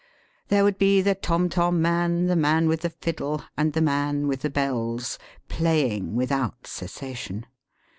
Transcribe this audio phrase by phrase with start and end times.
[0.47, 4.27] There would be the tom tom man, the man with the fiddle, and the man
[4.27, 7.45] with the bells, playing without cessation.